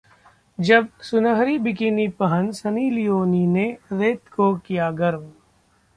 जब 0.59 0.87
सुनहरी 1.01 1.57
बिकिनी 1.57 2.07
पहन 2.21 2.51
सनी 2.51 2.89
लियोन 2.89 3.35
ने 3.53 3.67
रेत 3.93 4.27
को 4.27 4.53
किया 4.57 4.91
गरम... 4.91 5.29